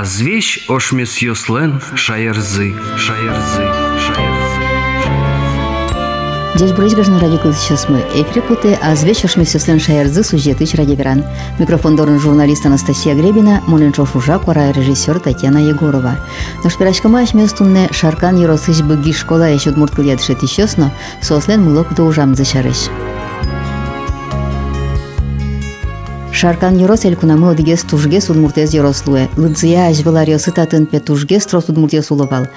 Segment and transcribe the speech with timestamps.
[0.00, 3.64] а звещ ошмес йослен шаярзы, шаярзы,
[4.00, 4.60] шаярзы.
[6.54, 7.98] Здесь брызгаж на радио сейчас мы.
[8.14, 11.22] Эфир путы, а звеч ошмес йослен шаярзы сюжеты ради веран.
[11.58, 16.16] Микрофон дорн журналист Анастасия Гребина, Моненчо Шужа, кора режиссер Татьяна Егорова.
[16.64, 21.94] Но шпирачка маш местунне шаркан еросыч быги школа еще дмурткал ядышет еще сно, сослен мулок
[21.94, 22.88] до ужам зашарыш.
[26.39, 29.29] Шаркан Йорос элькунамы одигес тужге судмуртез Йорослуэ.
[29.37, 32.47] Лыдзия ажвелариосы татын пе тужге стро судмуртез уловал.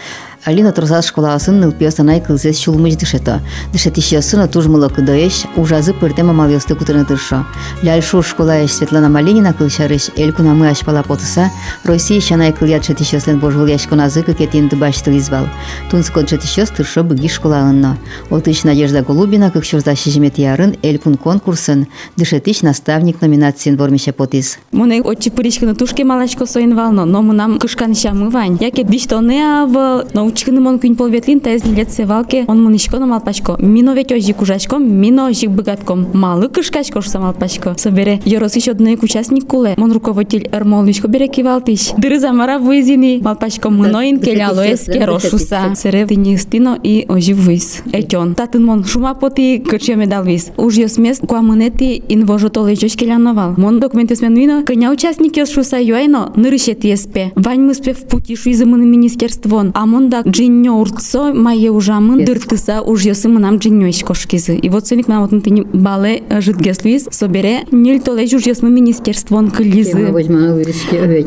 [0.46, 3.40] Алина турсас школасын нылпия санай кылзес чулмыч дышето.
[3.72, 7.46] Дышет ищесына тужмылы кыдоеш, ужазы пыртема мавьосты кутырны тыршо.
[7.82, 11.50] Ляль шур школаеш Светлана Малинина кылшарыш, элькунамы ашпала потыса,
[11.86, 15.46] Россия шанай кылят шет ищеслен божвыл яшконазы кыкетин дыбаштыл извал.
[15.90, 17.98] Тунско шет ищес тыршо быги школаынно.
[18.30, 24.60] Отыш Надежда Голубина, как чурза шижемет ярын, элькун конкурсын, дышетич наставник номинациян вормище потис.
[24.74, 28.58] Муне отчи пыричканы тушке малачко соин вално, но мунам кышкан шамывань.
[28.60, 33.56] Яке биштоне ав, но учканы мон күн полветлин тезни лет севалке, он мунишко на малпачко.
[33.60, 36.08] Мино ведь ожи кужачко, мино ожи быгатком.
[36.14, 37.76] Малы кышкачко шса малпачко.
[37.78, 39.76] Собере, Йорос еще одной участник куле.
[39.78, 41.92] Мон руководитель Эрмолничко бере кивалтиш.
[41.98, 43.22] Дыры замара вызини.
[43.22, 45.74] Малпачко мыноин келяло эске рошуса.
[45.76, 47.84] Сере тинистино и ожи выз.
[47.92, 48.34] Этен.
[48.34, 50.50] Татын мон шума поти кырче медал виз.
[50.58, 53.54] Уж ёс мест куамынети инвожо толечош келяновал.
[53.58, 57.32] Мон документы сменуино, коня участник ёс шуса юайно, нырышет еспе.
[57.36, 59.72] Вань мыспе в пути шуизымын министерствон.
[59.76, 64.56] А мон да джиньо урцо мае ужамын дыртыса уж ёсы мынам джиньо ишкошкизы.
[64.56, 69.52] И вот соник нам вот тыни бале житгес луиз, собере ниль толеж уж ёсмы министерствон
[69.52, 70.14] кылизы.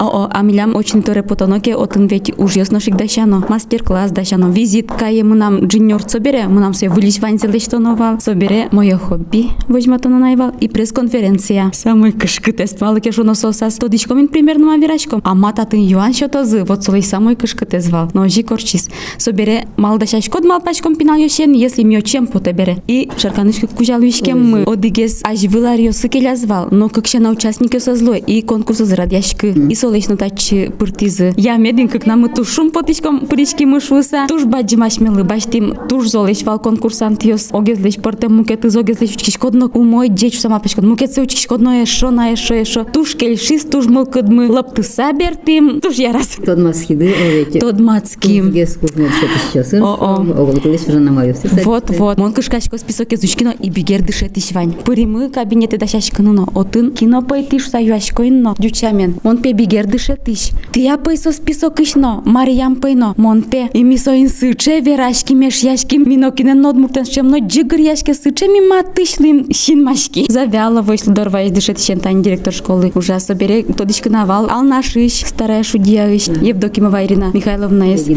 [0.01, 3.45] О, а милям очень торе потоноке отын ведь уж ёс ношик дащано.
[3.49, 4.51] Мастер-класс дащано.
[4.51, 8.21] Визит кае мынам джиньор собере, мынам се вылиш вань зелештоновал.
[8.21, 11.71] Собере мое хобби возьматона найвал и пресс-конференция.
[11.73, 15.21] Самый кышкытес палыке шуно сосас тодичкомин примерно мавирачком.
[15.25, 18.11] А мататын юан шотозы, вот солей самой кышкытес вал.
[18.15, 18.86] Но жи корчис.
[19.18, 22.82] Собере малдашаш код малпачком пинал ёшен, если мио чем потебере.
[22.88, 24.64] И шарканышки кужал вишкем мы.
[24.64, 29.48] Одигес аж выларио сыкелязвал, но как ще на участники со злой и конкурсы зарадяшки.
[29.70, 31.34] И солечно тач пыртизы.
[31.38, 34.26] Я медин как нам ту шум потичком пырички мышвыса.
[34.28, 37.50] Туж баджимаш милы баштим, туж золеш вал конкурсант ёс.
[37.52, 40.84] Огезлеш пырте мукеты зогезлеш учкиш кодно умой деч сама пачкод.
[40.84, 42.84] Мукет се учкиш кодно ешо на ешо ешо.
[42.84, 45.80] Туж кельшис, туж мылкыд мы лапты сабертим.
[45.82, 46.38] Туж я раз.
[46.44, 47.60] Тод масхиды овеки.
[47.60, 48.52] Тод мацким.
[48.81, 49.83] Кузмет шет ищесын.
[49.83, 50.21] О-о.
[50.21, 51.35] Огол кылыш уже на мою.
[51.65, 52.19] Вот, вот.
[52.19, 54.73] Мон кышкашко список изучкино и бигер дышет ишвань.
[54.73, 56.49] Пыримы кабинеты дашашкыныно.
[56.55, 58.55] Отын кино пайтиш саюашкойно.
[58.59, 59.17] Дючамен.
[59.23, 60.51] Мон пе бигер дышет иш.
[60.73, 62.23] Ты я пейсо список ишно.
[62.25, 63.15] Мариям пейно.
[63.17, 63.69] Мон пе.
[63.73, 65.97] И мисо ин сыче верашки меш яшки.
[65.97, 70.27] Минокинен нодмуктен шемно джигр яшки сыче ми матышлин шин машки.
[70.29, 72.93] Завяла вышло дорваясь дышет щен тань директор школы.
[72.95, 73.63] Ужасно бере.
[73.63, 74.49] Тодичка навал.
[74.51, 75.25] Ал наш иш.
[75.27, 76.29] Старая шудья иш.
[76.29, 78.09] Евдокимова Ирина Михайловна есть.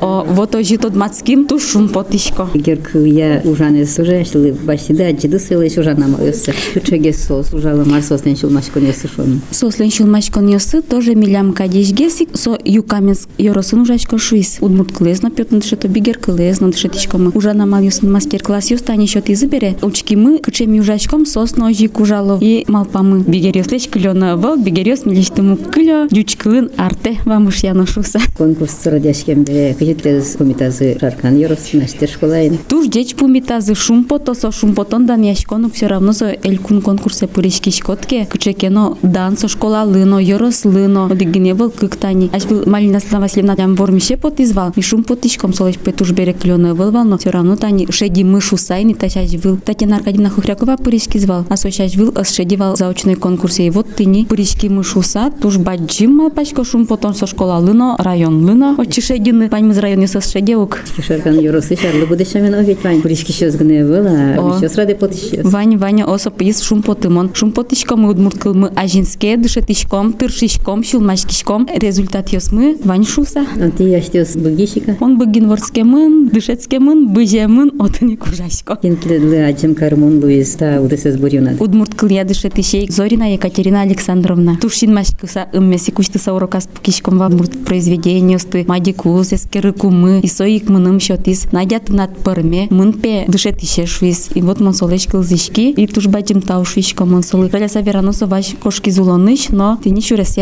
[0.00, 0.24] О-о.
[0.24, 2.48] Вот ожи тот мацким тушум потишко.
[2.54, 6.54] Герк я ужане суже, что башида аджиды сылыш ужана моёсы.
[6.86, 9.40] Чеге сос ужала марсос нен шулмаш конесы шон.
[9.50, 14.58] Сослен шулмашкон йосы тоже милям кадиш гесик со юкаменс йоросын ужачко шуис.
[14.60, 17.30] Удмут клезно пётн дышето бигер клезно дышетичко мы.
[17.30, 19.76] Ужана мал йосын мастер-класс йостани счет избере.
[19.82, 23.20] Учки мы кычеми ужачком сос ножи кужало и малпамы.
[23.20, 28.20] Бигер йослеч клёна вал бигер йос милиштему клё дючкылын арте вамыш яношуса.
[28.36, 32.59] Конкурс радяшкем бере Кыжитлез комитазы шаркан йорос мастер школаин.
[32.69, 38.27] Туж деч пумитазы шумпото со шумпотон дан яшкону все равно со элькун конкурсе пыришки шкотке
[38.27, 42.29] кычекено дан со школа лыно йорос лыно одигине был кыктани.
[42.31, 44.71] Аж был Малина Слава Васильевна там вормище потизвал.
[44.75, 48.93] И шум потишком солоч петуж берег клёно был но все равно тани шеди мышу сайни
[48.93, 49.57] тачаж был.
[49.57, 51.43] Татьяна Аркадьевна Хухрякова пыришки звал.
[51.49, 53.65] А сочаж был шедивал заочный конкурсе.
[53.65, 58.75] И вот тыни пыришки мышуса туж баджим малпачко шум потом со школа лыно район лыно.
[58.77, 60.79] Очи шедины пань из районе со шедевок.
[61.05, 63.01] Шаркан йоросы шарлы буде шамен овет вань.
[63.01, 65.43] Пуришки щас гне была, щас ради потищес.
[65.43, 67.31] Вань, Ваня, осоп из шумпотымон.
[67.33, 71.67] Шумпотышком мы удмурткал мы ажинске, дышетышком, тыршишком, шулмашкишком.
[71.73, 73.45] Результат ёс мы, Вань шуса.
[73.59, 74.97] А ты яштес быгишика?
[74.99, 78.77] Он быгинворске мын, дышецке мын, быже мын, отыни кужашко.
[78.81, 81.61] Кентледлы аджем кармон луиз та удесес бурюнад.
[81.61, 84.57] Удмурткал я дышетышей Зорина Екатерина Александровна.
[84.61, 88.65] Тушин машкуса ыммеси куштыса урокас пукишком вам произведение сты.
[88.67, 93.85] Мадикус, эске вечеры кумы, и соик мыным счетис, Надя тынат пырме, мын пе дышет ише
[93.85, 94.29] швиз.
[94.33, 97.49] И вот мон солеш кылзишки, и туж бачим тау швишко мон солы.
[97.53, 100.37] Веляса вераносо ваш кошки зулоныш, но ты не шурес.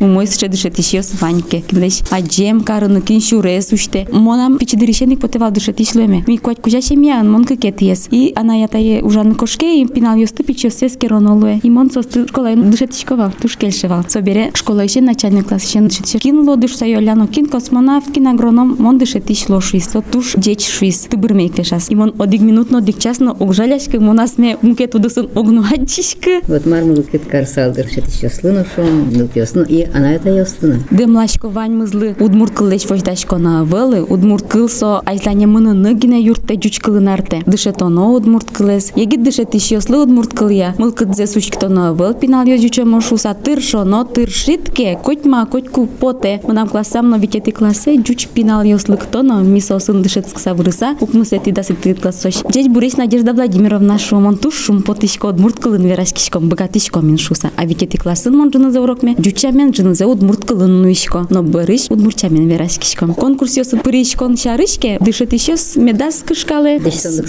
[0.00, 1.60] У мой сше дышет ише с ваньке.
[1.60, 4.08] Кидлеш, а джем карыны кин шурес уште.
[4.10, 6.24] Монам пичидыришеник потевал дышет ишлеме.
[6.26, 8.08] Ми куать кужаще миян, мон кыкет ес.
[8.10, 11.60] И она я тае ужан кошке, и пинал ёсты пичо сеске ронолуе.
[11.62, 14.04] И мон состы школа дышет ишковал, туж кельшевал.
[14.08, 18.98] Собере школа еще начальный класс, еще дышет Кин лодыш сайоляно, кин космонавт, кин агроном, мон
[18.98, 19.88] дышет ишло швиз.
[19.88, 21.06] То туж деч швиз.
[21.10, 21.90] Ты бырмей фешас.
[21.90, 26.40] И мон одик минутно, одик часно, огжаляшка, монас ме мукет удысын огнуачишка.
[26.46, 30.80] Вот мармыл кет карсал дышет еще слыну шом, ну и она это ёстына.
[30.90, 36.80] Демлашко вань мызлы удмурт кылеш вождашко на вэлы, удмурт кылсо айзлане мыны ныгине юртте жуч
[36.80, 37.42] кылынарте.
[37.46, 38.92] Дышет оно удмурт кылес.
[38.96, 40.74] Егит дышет еще слы удмурт кылья.
[40.78, 46.40] Мыл кыдзе сучкто на вэл пинал жучо мошуса тыршо, но тыршитке, котьма, котьку поте.
[46.44, 50.54] Мынам классам, но ведь эти классе жуч пинал ё слыкто, но мисо сын дышет скса
[50.54, 52.34] вырыса, укмыс эти да сыты классош.
[52.52, 57.50] Жеч бурис Надежда Владимировна шумон туш шум потышко удмурт кылын верашкишком, богатышко мен шуса.
[57.56, 60.82] А ведь эти классын мон жыны за урок ме, жуча мен жыны за удмурт кылын
[60.82, 63.14] нуишко, но бырыш удмурча мен верашкишком.
[63.14, 66.22] Конкурс ёсы пырышкон шарышке, дышет еще с медас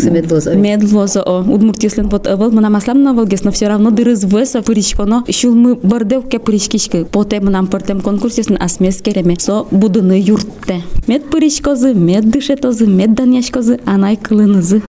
[0.09, 0.53] медлоза.
[0.53, 4.23] Медлоза, о, удмурт если вот ывыл, мы нам аслам на волгес, но все равно дырыз
[4.23, 4.61] веса
[5.05, 9.65] но шул мы бардев ке пырышкишке, поте мы нам пыртем конкурс если асмес кереме, со
[9.71, 10.82] будыны юртте.
[11.07, 13.13] мед пырыч козы мед дышет мед
[13.51, 14.81] козы анай кылынызы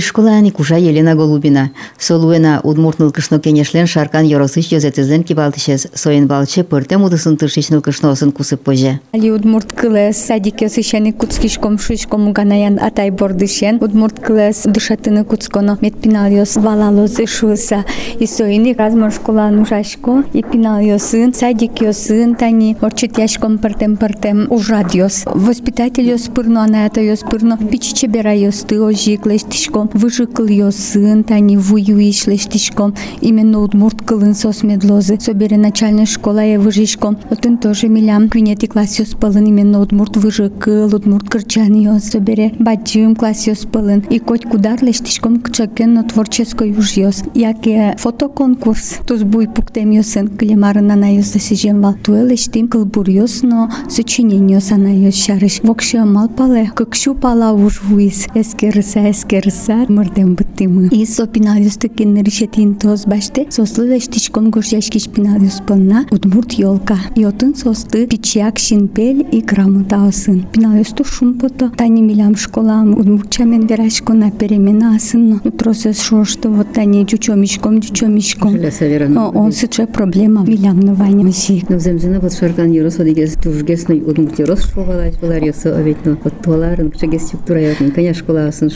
[0.00, 1.70] школани кужа Елена Голубина.
[1.98, 5.86] Солуена удмуртныл кышно кенешлен шаркан yorosыш йозетезен кибалтышез.
[5.94, 9.00] Соен балче пыртем удысын тыршичныл кышносын кусып поже.
[9.12, 13.78] Али удмурт кылес садик ёсышени куцкишком шишком уганаян атай бордышен.
[13.80, 17.84] Удмурт кылес дышатыны куцконо мет пинал ёс валалоз шуса.
[18.18, 24.48] И соини размор школа нужашко и пинал ёсын садик ёсын тани орчит яшком пыртем пыртем
[24.50, 25.22] ужад ёс.
[25.26, 31.23] Воспитатель ёс пырно ана это ёс пырно пичиче бера ёс ты ожиклеш тишком выжикл ёсын
[31.23, 35.17] тани вую ишлеш тишком именно удмурт кылын сос медлозы.
[35.19, 37.17] Собере начальная школа я выжишком.
[37.31, 42.03] Отын тоже милям квинети класс ёс пылын именно удмурт выжикл удмурт кырчан ёс.
[42.03, 44.03] Собере бачим класс ёс пылын.
[44.11, 47.23] И коть кударлеш тишком кчакен на творческой уж ёс.
[47.33, 48.99] Яке фотоконкурс.
[49.07, 51.95] Туз буй пуктем ёсын клемарын ана ёс засижем вал.
[52.03, 55.61] Туэлеш тим кылбур ёс, но сочинение ёс ана ёс шарыш.
[55.63, 56.69] Вокше мал пале.
[56.75, 58.27] Кыкшу пала уж вуис.
[58.35, 59.54] Эскерса эскерса
[59.88, 60.88] мырдем быттымы.
[60.88, 63.46] И со пинал тыкен решетин тоз баште.
[63.50, 66.06] Сослы леш тишком горшяшкиш пинал ёс пылна.
[66.10, 66.96] Удмурт ёлка.
[67.14, 70.46] Йотын состы пичак шинпель и грамота осын.
[70.52, 71.70] Пинал ёс шум пото.
[71.76, 75.40] Тани милям школам удмуртчамен верашко на перемена асын.
[75.44, 78.50] Утросес шошто вот тани чучомишком чучомишком.
[78.50, 79.30] Желеса верано.
[79.30, 81.68] Он сыча проблема милям на ваня мсик.
[81.68, 86.34] Ну, земзина вот шаркан yorос одигез тужгесный удмурт yoros швовалаш балар ёсо овет но вот
[86.42, 87.92] туаларын кчегес структура ётын.
[87.92, 88.70] Коня школа асын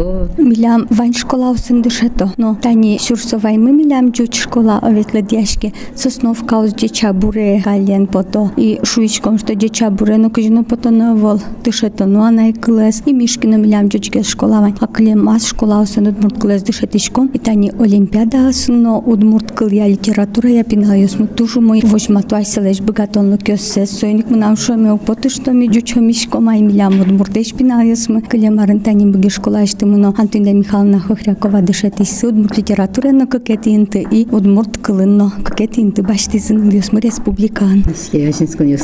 [0.00, 0.42] to.
[0.42, 2.28] Miliam vain škola usim dešeto.
[2.38, 5.70] No, tani surso vain mi miliam džut škola ovetla dješke.
[5.96, 8.48] Sosnov kaus dječa bure galjen poto.
[8.58, 11.38] E I šuičkom što dječa bure no kajno poto no vol.
[11.64, 13.00] Dešeto no anay kles.
[13.00, 14.74] E I e miškino miliam džutke škola vain.
[14.80, 17.30] A klem mas škola usim udmurt kles dešetiškom.
[17.34, 21.80] I tani olimpiada no udmurt kılya literatura yapina yosmu tuşu moj.
[21.84, 23.98] Vojmatuaj seleş bıgatonlu kösses.
[24.00, 28.20] Soynik mınam şomi okpotu što mi djuçomiş komay miliam udmurt deşpina yosmu.
[28.22, 30.14] Klem arantani bugir şkola işte иштымыно.
[30.16, 37.84] Антуня Михайловна Хохрякова дышетись удмурт литература но какетинты и удмурт кылынно какетинты баштизын ёсму республикан.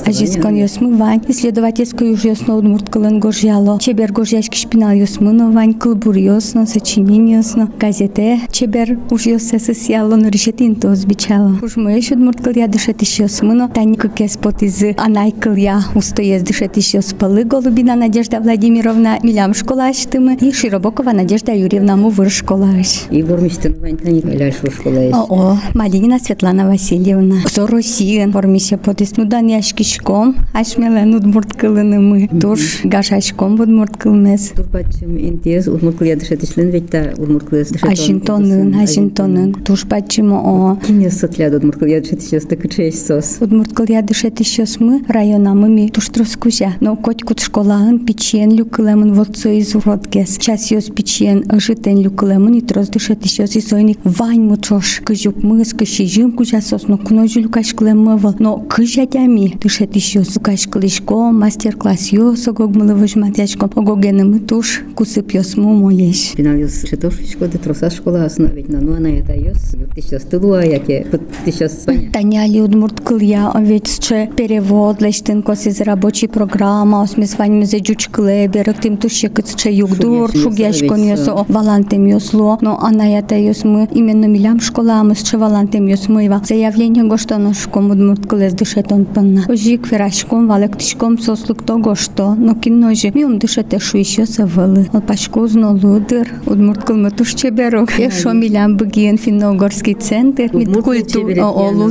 [0.06, 1.22] Ажискон ёсму вань.
[1.28, 3.78] Исследовательскую уж ёсно удмурт кылын горжяло.
[3.80, 7.70] Чебер горжяшки шпинал ёсму но вань кылбур ёсно сочинение ёсно.
[7.78, 11.56] Газете чебер уж ёссе сосияло но решетинто озбичало.
[11.62, 15.54] Уж мы еще удмурт кыл я дышетись ёсму но тани кыкес пот из анай кыл
[15.54, 20.52] я устоез дышетись ёс палы Голубина Надежда Владимировна Милям школа аштымы и
[20.86, 23.06] Широбокова Надежда Юрьевна Мувыр аш.
[23.10, 25.14] И бурмистер вань тани ляш школа есть.
[25.14, 27.40] О, Малинина Светлана Васильевна.
[27.48, 29.16] Соросиен формище подис.
[29.16, 32.28] Ну дан яшкишком, ашмелен удмурт кылыны мы.
[32.28, 34.52] Туш гашашком удмурт кылмес.
[34.54, 37.90] Турбачым интез удмурт кыл я дышетишлен ведь та удмурт кыл дышетон.
[37.90, 39.54] Ашинтонын, ашинтонын.
[39.54, 40.76] Туш бачимо о.
[40.86, 43.38] Кине сотля удмурт кыл я дышетиш так чеч сос.
[43.40, 46.74] Удмурт кыл я дышетишес мы района мы ми туш троскузя.
[46.78, 50.38] Но коть кут школаын пичен люкылемын вот со из уродгес.
[50.38, 55.72] Час йос пичен житен люкылемын и трос дышет ищос и сойник вань мучош кыжук мыс
[55.72, 61.30] кыши жим кужасос но куно жу люкаш клемывал но кыжа дями дышет ищос лукаш клишко
[61.32, 67.90] мастер-класс йос огогмылы выжматячком огогенымы туш кусып йос мумо еш jos se toshko de trosa
[67.90, 71.06] школа основить на ну она это йос ты сейчас тылуа яке
[71.44, 77.38] ты сейчас понятно Таняли удмурт кылья, ведь че перевод лештин кос из рабочей программа, осмис
[77.38, 82.78] вань мзе жуч клебер, тим туше кыц че югдур, Шугяш яшкон ёсо валантем ёсло, но
[82.80, 88.26] анаята ёс мы именно милям школаамыз чы валантем ёс мы ва заявление гоштан ашком удмурт
[88.26, 89.42] кылез дышетон панна.
[89.48, 94.86] Жик ферашком валек тишком сослук то гошто, но кино же миум дышете шуиш ёса вылы.
[94.92, 97.98] лудер, узнолудыр, удмурт кылмы туш чеберок.
[97.98, 101.32] Ешо милям бгиен финногорский центр, мит культур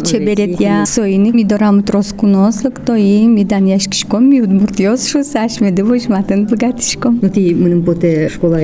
[0.03, 4.79] че берет я соини, ми додрам троскунослык то и ми мидан яшкишком, ми удмурт
[5.23, 7.19] саш ми медывуш матын богатишком.
[7.21, 8.57] Но ти мынын поте школа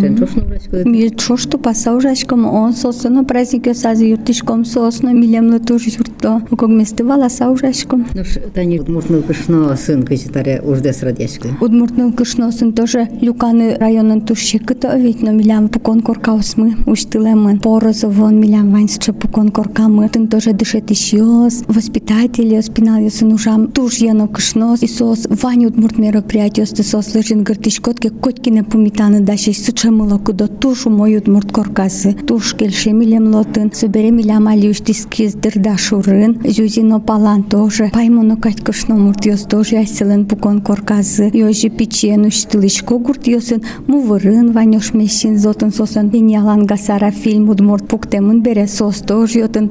[0.00, 5.50] центр трошно врачко Ми чошто паса ужашком, он сосно праздник ёс аз юртишком сосно, милем
[5.50, 6.42] латуш юрто.
[6.50, 8.06] Ког местывала са ужашком.
[8.14, 8.22] ну
[8.54, 15.22] тани муртнул кышно сын кычитаре уждес радяшкы Удмуртнул кышносын тоже люканы районын туши кыто ведь
[15.22, 17.58] но милям пукон коркаусмы уштылемын.
[17.60, 20.08] Порозовон милям вайнсче пукон коркамы.
[20.08, 21.64] Тын тоже дышет ищёс.
[21.68, 23.68] Воспитатель ёс пинал ёсын ужам.
[23.68, 24.82] Туш ено кышнос.
[24.82, 31.28] Исос вань удмурт мероприятие тысос лыжин гыртишкотке котькине пумитаны тааны да шешсу чымылокудо тушу моют
[31.28, 37.90] мурт коркасы туш кельше милем лотын собереми лямалюш дискиздыр да шурын зюзино палан тоже.
[37.94, 41.30] Паймоно катькышно мурт ёс тоже асылын пукон коркасы.
[41.32, 48.42] Ёжи печену штылыш когурт ёсын, мувырын ванёш мешин зотын сосон алан гасара фильм удмурт пуктемын
[48.42, 48.66] бере.
[48.66, 49.70] Сос тоже йотын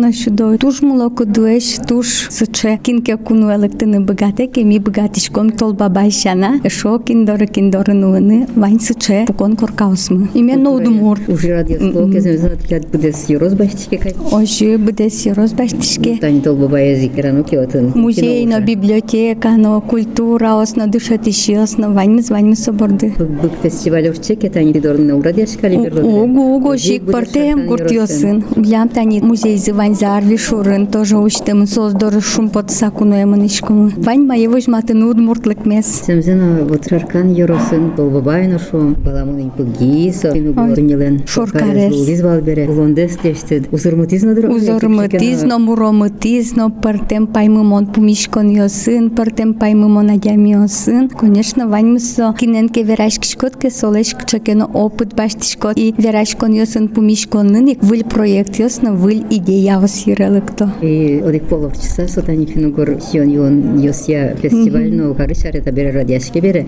[0.00, 0.56] на шудо.
[0.58, 8.27] туш мулокудуэш туш сыче кинке кунуэлыктыны богате кеми бгатишком тол бабайшана, шо киндоры киндоры нуэн.
[8.28, 10.28] Нуыны вань сыче пукон коркаусмы.
[10.34, 11.28] Именно удмурт.
[11.28, 11.78] уже радио
[12.12, 16.18] кезем знат кят будес юроз баштичке кайт Ожи бдеси розбаштишке.
[16.20, 21.90] тани тол баба язык рано киотын Музей, но библиотека, но культура, осно дышат еще, осно
[21.90, 23.12] ваньмы, званьмы соборды.
[23.18, 28.44] Бык фестиваль овчеке тани дорна урадяшка либерлоте Угу, угу, жик партем куртиосын.
[28.56, 33.90] Глям тани музей зывань зарви шурын, тоже учтем создоры шум под сакуну эманышкому.
[33.96, 36.02] Вань моего жматын удмуртлык мес.
[36.06, 42.07] Семзена вот шаркан юросын тол бабай ношу баламын пугисо тинугорнилен Шоркарес.
[42.07, 50.49] визвал бере улондес тештед узурмутизно дыр Узормытизно, муромытизно, партем паймымон пумишкон йосын, партем паймымон адями
[50.49, 51.09] йосын.
[51.09, 58.59] Конечно, ваньмысо киненке верашкишкотке солеш кчакено опыт баштишкот и верашкон йосын пумишконнын ик выл проект
[58.59, 60.73] йосно выл идея восирелыкто.
[60.81, 66.65] И одик половчаса сотани финугор сион юон йосия фестиваль но гары шарета бере радяшке бере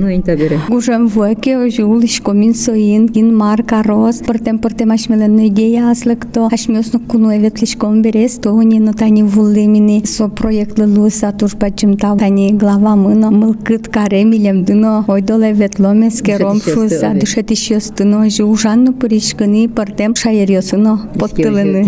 [0.00, 0.58] no intabere.
[0.68, 6.66] Gužam vuokė, žiūlis, komins sojin, gin marka ros, partėm partėm aš melenų idėją aslakto, aš
[6.72, 12.18] mėsnu kūnu evetliškom berės, to ne nu tani vulimini, so projektą lūsa tuž pačim tau
[12.20, 18.84] tani glava mano, mılkıt kare milem dino, oydol evetlomės kerom šusa, dışat išjos dino, žiūžan
[18.88, 21.84] nu puriškini, partėm šairios no, potilini.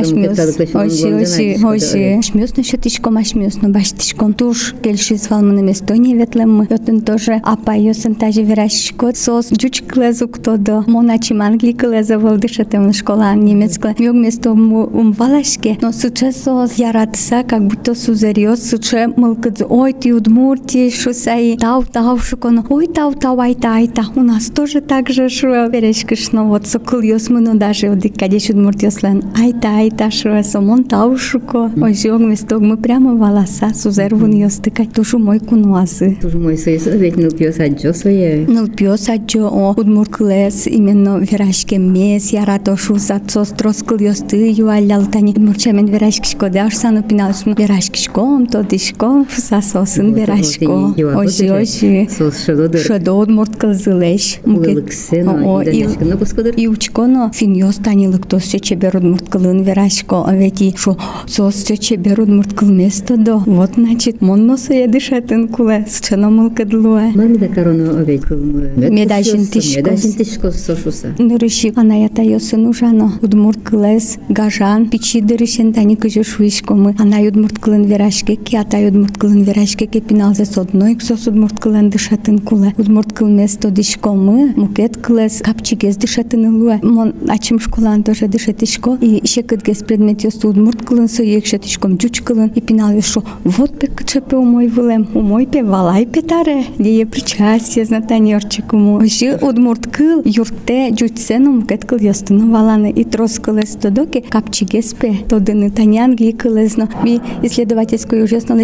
[0.00, 1.70] Aš mėsnu,
[2.18, 6.66] aš mėsnu šitiškom, aš mėsnu baštiškom, tuž kelšis valmanamės, to ne vetlam ветлем.
[6.70, 9.12] Йотын тоже апа йосын тажи верашко.
[9.14, 10.84] Сос джуч клезу кто до.
[10.86, 13.94] Моначи мангли клезу волдышатем школа немецкая.
[13.98, 15.78] Мёг место ум валашке.
[15.80, 18.68] Но суче сос яратса, как будто сузерьез.
[18.70, 19.66] Суче мылкадзу.
[19.68, 21.56] Ой, ты удмурти, шусай.
[21.56, 22.64] Тау, тау, шуконо.
[22.68, 24.04] Ой, тау, тау, айта, айта.
[24.14, 25.68] У нас тоже так же шуа.
[25.68, 27.90] Верешкышно, вот сокыл йосмыно даже.
[27.90, 29.22] Вот кадеш удмуртьослен.
[29.36, 30.42] Айта, айта, шуа.
[30.42, 31.70] Сомон тау шуко.
[31.80, 32.60] Ой, жёг местог.
[32.60, 33.72] Мы прямо валаса.
[33.74, 34.86] Сузервун йостыкай.
[34.86, 36.18] Тушу мой кунуазы.
[36.40, 41.78] Тоже мой союз ведь ну пьёс аджо свое Ну, пьёс аджо о удмурклес именно верашке
[41.78, 48.62] мес, ярато шуса цос троскл йосты юалял тани мурчамен верашкишко даш сану пиналсун верашкишком, то
[48.64, 50.94] дишком, фусасосын верашко.
[51.14, 52.08] Ожи, ожи.
[52.16, 54.38] сос шелодыр Шадо удмурткл зылеш.
[54.44, 60.74] улыксена О, и ну учконо финьос танилык тос чече берут мурткалын верашко, а ведь и
[60.76, 63.36] шо сос чече берут мурткал место до.
[63.38, 67.12] Вот значит, монно соя дышатын куле, счено мылкадлуе.
[67.14, 68.70] Мами да корону овеď кылмы.
[68.76, 69.76] Медажин тишкос.
[69.76, 71.08] Медажин тишкос сошуса.
[71.18, 73.12] Нырыши анаята йосын ужано.
[73.22, 76.94] Удмурт кылес, гажан, пичи дырышен тани кыжы шуишкомы.
[76.98, 81.90] Ана удмурт кылын верашке, ки ата удмурт кылын верашке ке пиналзе содной, ксос удмурт кылын
[81.90, 82.74] дышатын куле.
[82.78, 86.80] Удмурт кыл место дишкомы, мукет кылес, капчигез дышатын луе.
[86.82, 88.96] Мон ачим школан тоже дышатишко.
[89.00, 92.50] И шекыт предмет йосу удмурт кылын со екшетишком жуч кылын.
[92.54, 97.84] И пинал шо, вот пе кчепе умой вылем, умой пе валай пе тетаре, дие причастие
[97.84, 99.00] знатанерчикому.
[99.06, 105.70] Жи удмурт кыл юрте жутсеном кет кыл ястыны валаны и трос кылес тодоки капчигеспе тодыны
[105.70, 106.88] танян ги кылезно.
[107.04, 108.56] Би исследовательскую ужасно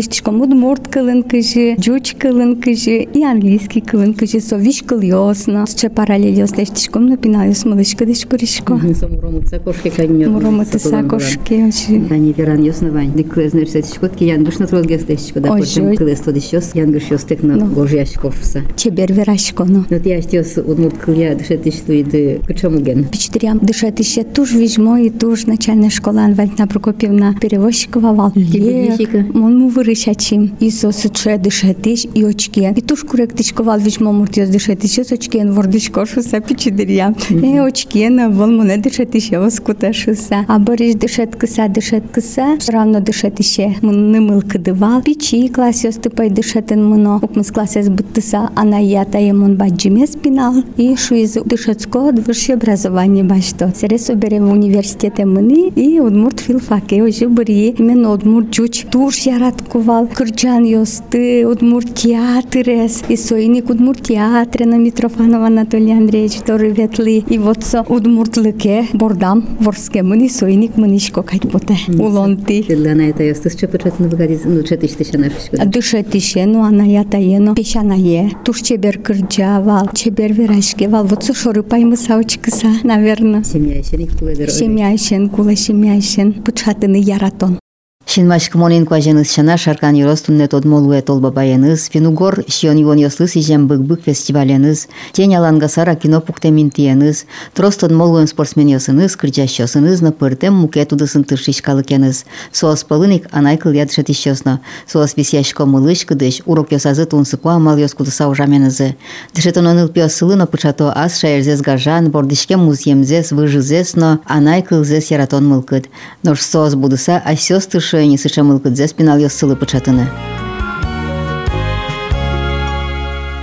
[1.23, 5.65] кыжи, жуч кылын кыжи и английский кылын кыжи совиш кыл ясно.
[5.67, 8.75] Ще параллель яс лештишком напинаю смылышка деш пырышко.
[8.75, 10.31] Муромыца кошки каньё.
[10.31, 11.73] Муромыты сакошки.
[12.11, 13.13] Они веран ёснавань.
[13.13, 15.97] Дыклез нерсетишкот ки яндуш на трозгес тешчко да Ой, почем жой.
[15.97, 17.67] кылес тодишёс янгуш ёстек на Ну.
[17.67, 18.63] гожьяшковса.
[18.77, 19.85] Чебер верашко, ну.
[19.91, 23.05] Но ти астёс удмурт кылья дышетиш туиды кычамуген.
[23.05, 28.33] Пичтерям дышать еще туж вижмо и туж начальная школа Валентина Прокопьевна перевозчикова вал.
[28.33, 29.25] перевозчика?
[29.33, 30.53] Мон му вырышачим.
[30.61, 32.69] И сосуче дышатиш и очки.
[32.77, 37.17] И туж куректичковал вижмо муртиос дышатиш с очки вордичко шуса пичтерям.
[37.31, 40.45] И очки на вол моне дышатиш я воскута шуса.
[40.49, 42.59] А бориш дышат кыса дышат кыса.
[42.69, 43.77] Равно дышатише.
[43.83, 45.03] Мон нымыл кыдывал.
[45.03, 47.21] Пичи класс тыпай дышатын мыно.
[47.37, 50.55] Укмыз класс быттыса ана ята емон баджиме спинал.
[50.79, 53.71] И шу из дышацкого высшее образование башто.
[53.77, 57.03] Сересо бере в университете мыны и удмурт филфаке.
[57.03, 58.87] Уже бери именно удмурт жуч.
[58.91, 60.07] Туш яраткувал.
[60.07, 61.47] Кырджан ёсты.
[61.47, 63.05] Удмурт театрес.
[63.11, 67.23] И соиник удмурт театре на Митрофанов Анатолий Андреевич, который ветли.
[67.29, 71.77] И вот со удмурт лыке бордам ворске мыни соиник мынишко кать поте.
[71.99, 72.65] Улонти.
[72.75, 75.67] Лана это ёстыс чепычат на выгадис, ну четиш тыша нашишко.
[75.67, 81.63] Дышатише, ну она ята ено песчаное туш чебер кырджа вал чебер верашке вал вот сушоры
[81.63, 87.59] паймы саучкыса наверное семья ишен куледер семья ишен кула семья ишен пучатыны яратон
[88.07, 94.01] Шинмашк монин кваженыз шана шаркан юрос туннет одмолуэ толбабаяныз, финугор шион ивон ёслыс ижем бык-бык
[94.05, 100.85] фестиваленыз, тень алангасара кино пуктемин тиеныз, трост одмолуэн спортсмен ёсыныз, кырджаш ёсыныз, на пыртем муке
[100.85, 102.25] тудысын тыршишкалыкеныз.
[102.53, 107.93] Соос пылыник анай кыл ядышет ищёсно, соос висяшко мылыш кыдыш, урок ёсазы тунсыку амал ёс
[107.93, 108.95] кудыса ужаменызы.
[109.35, 115.45] Дышетон оныл пиос сылыно пычато ас шаерзес гажан, бордышке музьемзес, выжызес, но анай кылзес яратон
[115.49, 115.89] мылкыт.
[116.23, 120.06] Нож соос будыса, а сёс тышы не сыша мылкыдзес пинал ёс сылы пычатыны.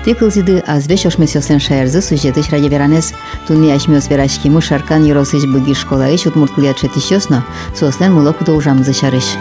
[0.04, 3.12] Ти кылзиды азвеш ошмесёсен шаерзы сюжетыш ради веранес.
[3.46, 7.44] Туни ашмёс верашки му шаркан юросыш быги школа иш утмурт кылят шетишёсно,
[7.78, 9.36] сослен мылок удолжамзы шарыш.